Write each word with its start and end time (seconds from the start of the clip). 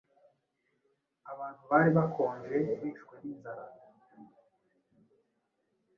Abantu 1.31 1.63
bari 1.69 1.89
bakonje, 1.97 2.55
bishwe 2.81 3.13
n’inzara 3.21 3.63